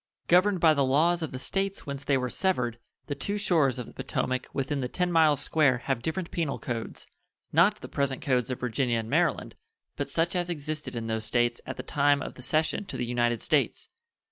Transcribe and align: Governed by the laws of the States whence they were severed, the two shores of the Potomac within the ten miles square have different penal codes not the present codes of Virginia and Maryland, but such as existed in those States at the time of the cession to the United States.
Governed 0.27 0.59
by 0.59 0.73
the 0.73 0.83
laws 0.83 1.21
of 1.21 1.31
the 1.31 1.37
States 1.37 1.85
whence 1.85 2.03
they 2.03 2.17
were 2.17 2.27
severed, 2.31 2.79
the 3.05 3.13
two 3.13 3.37
shores 3.37 3.77
of 3.77 3.85
the 3.85 3.93
Potomac 3.93 4.47
within 4.51 4.81
the 4.81 4.87
ten 4.87 5.11
miles 5.11 5.41
square 5.41 5.77
have 5.77 6.01
different 6.01 6.31
penal 6.31 6.57
codes 6.57 7.05
not 7.53 7.81
the 7.81 7.87
present 7.87 8.19
codes 8.23 8.49
of 8.49 8.59
Virginia 8.59 8.97
and 8.97 9.11
Maryland, 9.11 9.53
but 9.95 10.09
such 10.09 10.35
as 10.35 10.49
existed 10.49 10.95
in 10.95 11.05
those 11.05 11.25
States 11.25 11.61
at 11.67 11.77
the 11.77 11.83
time 11.83 12.19
of 12.23 12.33
the 12.33 12.41
cession 12.41 12.83
to 12.85 12.97
the 12.97 13.05
United 13.05 13.43
States. 13.43 13.89